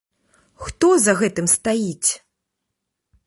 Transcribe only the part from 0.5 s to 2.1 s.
Хто за гэтым стаіць?